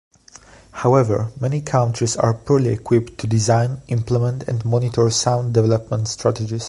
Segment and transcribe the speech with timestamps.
[0.71, 6.59] However, many countries are poorly equipped to design, implement and monitor sound development strategies.